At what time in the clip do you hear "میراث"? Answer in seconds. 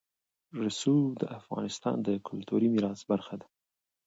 2.73-3.01